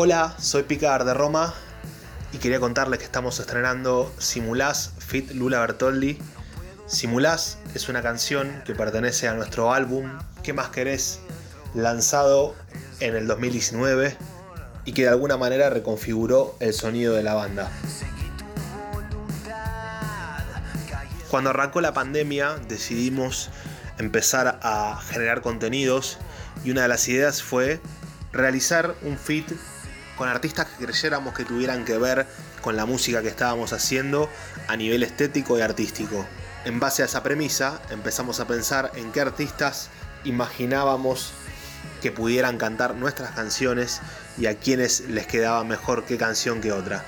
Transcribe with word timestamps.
Hola, 0.00 0.36
soy 0.38 0.62
Picard 0.62 1.04
de 1.04 1.12
Roma 1.12 1.52
y 2.32 2.38
quería 2.38 2.60
contarles 2.60 3.00
que 3.00 3.04
estamos 3.04 3.40
estrenando 3.40 4.14
Simulás 4.18 4.92
Fit 5.00 5.32
Lula 5.32 5.58
Bertoldi. 5.58 6.20
Simulás 6.86 7.58
es 7.74 7.88
una 7.88 8.00
canción 8.00 8.62
que 8.64 8.76
pertenece 8.76 9.26
a 9.26 9.34
nuestro 9.34 9.72
álbum 9.72 10.08
¿Qué 10.44 10.52
más 10.52 10.68
querés? 10.68 11.18
lanzado 11.74 12.54
en 13.00 13.16
el 13.16 13.26
2019 13.26 14.16
y 14.84 14.92
que 14.92 15.02
de 15.02 15.08
alguna 15.08 15.36
manera 15.36 15.68
reconfiguró 15.68 16.54
el 16.60 16.74
sonido 16.74 17.14
de 17.14 17.24
la 17.24 17.34
banda. 17.34 17.68
Cuando 21.28 21.50
arrancó 21.50 21.80
la 21.80 21.92
pandemia 21.92 22.54
decidimos 22.68 23.50
empezar 23.98 24.60
a 24.62 25.00
generar 25.08 25.40
contenidos 25.40 26.18
y 26.64 26.70
una 26.70 26.82
de 26.82 26.88
las 26.88 27.08
ideas 27.08 27.42
fue 27.42 27.80
realizar 28.32 28.94
un 29.02 29.18
feed 29.18 29.42
con 30.18 30.28
artistas 30.28 30.66
que 30.66 30.84
creyéramos 30.84 31.32
que 31.32 31.44
tuvieran 31.44 31.84
que 31.84 31.96
ver 31.96 32.26
con 32.60 32.76
la 32.76 32.84
música 32.84 33.22
que 33.22 33.28
estábamos 33.28 33.72
haciendo 33.72 34.28
a 34.66 34.76
nivel 34.76 35.04
estético 35.04 35.56
y 35.56 35.62
artístico. 35.62 36.26
En 36.64 36.80
base 36.80 37.02
a 37.02 37.06
esa 37.06 37.22
premisa 37.22 37.80
empezamos 37.90 38.40
a 38.40 38.46
pensar 38.48 38.90
en 38.96 39.12
qué 39.12 39.20
artistas 39.20 39.88
imaginábamos 40.24 41.30
que 42.02 42.10
pudieran 42.10 42.58
cantar 42.58 42.96
nuestras 42.96 43.30
canciones 43.30 44.00
y 44.36 44.46
a 44.46 44.58
quienes 44.58 45.08
les 45.08 45.28
quedaba 45.28 45.62
mejor 45.62 46.04
qué 46.04 46.18
canción 46.18 46.60
que 46.60 46.72
otra. 46.72 47.04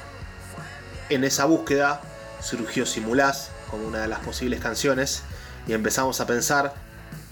En 1.08 1.24
esa 1.24 1.44
búsqueda 1.46 2.00
surgió 2.40 2.86
Simulás 2.86 3.50
como 3.70 3.88
una 3.88 4.02
de 4.02 4.08
las 4.08 4.20
posibles 4.20 4.60
canciones 4.60 5.22
y 5.66 5.72
empezamos 5.72 6.20
a 6.20 6.26
pensar 6.26 6.74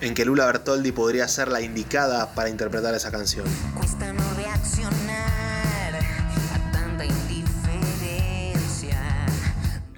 en 0.01 0.15
que 0.15 0.25
Lula 0.25 0.47
Bertoldi 0.47 0.91
podría 0.91 1.29
ser 1.29 1.49
la 1.49 1.61
indicada 1.61 2.35
para 2.35 2.49
interpretar 2.49 2.95
esa 2.95 3.13
canción. 3.13 3.47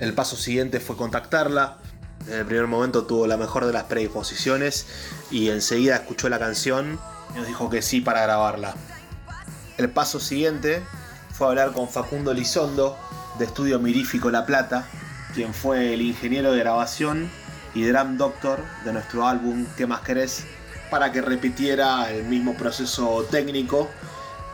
El 0.01 0.15
paso 0.15 0.35
siguiente 0.35 0.81
fue 0.81 0.97
contactarla. 0.97 1.77
En 2.27 2.33
el 2.33 2.47
primer 2.47 2.67
momento 2.67 3.05
tuvo 3.05 3.27
la 3.27 3.37
mejor 3.37 3.67
de 3.67 3.73
las 3.75 3.85
predisposiciones 3.85 4.87
y 5.31 5.51
enseguida 5.51 5.97
escuchó 5.97 6.31
la 6.31 6.39
canción 6.39 6.99
y 7.35 7.39
nos 7.39 7.47
dijo 7.47 7.69
que 7.69 7.83
sí 7.83 8.01
para 8.01 8.23
grabarla. 8.23 8.75
El 9.77 9.91
paso 9.91 10.19
siguiente 10.19 10.83
fue 11.33 11.49
hablar 11.49 11.73
con 11.73 11.89
Facundo 11.89 12.33
Lizondo 12.33 12.97
de 13.39 13.45
Estudio 13.45 13.79
Mirífico 13.79 14.31
La 14.31 14.47
Plata, 14.47 14.87
quien 15.35 15.53
fue 15.53 15.93
el 15.93 16.01
ingeniero 16.01 16.53
de 16.53 16.61
grabación 16.61 17.31
y 17.75 17.85
drum 17.85 18.17
doctor 18.17 18.65
de 18.85 18.93
nuestro 18.93 19.27
álbum 19.27 19.67
¿Qué 19.77 19.87
más 19.87 20.01
querés? 20.01 20.45
para 20.91 21.13
que 21.13 21.21
repitiera 21.21 22.11
el 22.11 22.25
mismo 22.25 22.55
proceso 22.55 23.25
técnico 23.31 23.89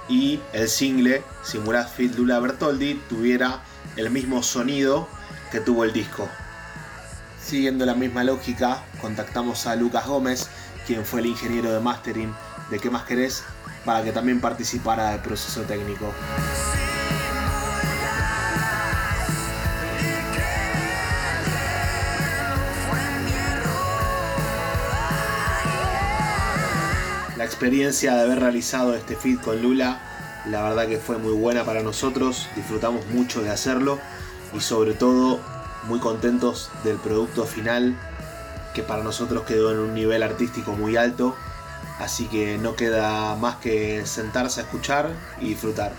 y 0.09 0.41
el 0.53 0.69
single 0.69 1.23
Simulat 1.43 1.89
Fit 1.89 2.15
Lula 2.15 2.39
Bertoldi 2.41 2.95
tuviera 3.09 3.63
el 3.97 4.11
mismo 4.11 4.43
sonido 4.43 5.09
tuvo 5.61 5.85
el 5.85 5.93
disco. 5.93 6.29
Siguiendo 7.43 7.87
la 7.87 7.95
misma 7.95 8.25
lógica, 8.25 8.83
contactamos 9.01 9.67
a 9.67 9.77
Lucas 9.77 10.07
Gómez, 10.07 10.49
quien 10.87 11.05
fue 11.05 11.21
el 11.21 11.27
ingeniero 11.27 11.73
de 11.73 11.81
mastering 11.81 12.35
de 12.71 12.79
¿Qué 12.79 12.91
más 12.91 13.05
querés? 13.05 13.45
para 13.87 14.03
que 14.03 14.11
también 14.11 14.41
participara 14.41 15.13
del 15.13 15.21
proceso 15.21 15.63
técnico. 15.63 16.13
La 27.37 27.45
experiencia 27.45 28.17
de 28.17 28.23
haber 28.23 28.41
realizado 28.41 28.97
este 28.97 29.15
feed 29.15 29.39
con 29.39 29.63
Lula, 29.63 30.01
la 30.47 30.63
verdad 30.65 30.89
que 30.89 30.99
fue 30.99 31.19
muy 31.19 31.33
buena 31.33 31.65
para 31.65 31.83
nosotros, 31.83 32.49
disfrutamos 32.57 33.07
mucho 33.07 33.41
de 33.43 33.51
hacerlo 33.51 34.01
y 34.53 34.61
sobre 34.61 34.95
todo 34.95 35.41
muy 35.87 36.01
contentos 36.01 36.71
del 36.85 36.97
producto 36.97 37.45
final 37.45 37.99
que 38.75 38.83
para 38.83 39.03
nosotros 39.03 39.45
quedó 39.45 39.73
en 39.73 39.79
un 39.79 39.95
nivel 39.95 40.23
artístico 40.23 40.73
muy 40.73 40.97
alto, 40.97 41.35
así 41.99 42.27
que 42.27 42.59
no 42.59 42.77
queda 42.77 43.35
más 43.37 43.57
que 43.57 44.05
sentarse 44.05 44.61
a 44.61 44.65
escuchar 44.65 45.11
y 45.41 45.49
disfrutar. 45.49 45.93